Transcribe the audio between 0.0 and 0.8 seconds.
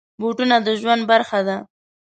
بوټونه د